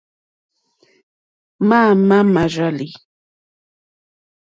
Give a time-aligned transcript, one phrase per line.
[1.69, 2.89] Máámà mà rzàlì.